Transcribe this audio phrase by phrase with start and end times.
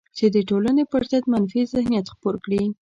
[0.17, 2.63] چې د ټولنې پر ضد منفي ذهنیت خپور کړي